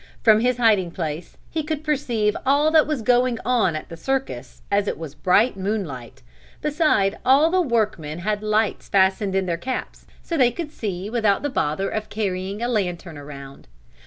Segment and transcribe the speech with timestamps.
[0.23, 4.63] From his hiding place he could perceive all that was going on at the circus
[4.71, 6.23] as it was bright moonlight,
[6.59, 11.43] beside all the workmen had lights fastened in their caps so they could see without
[11.43, 13.67] the bother of carrying a lantern around.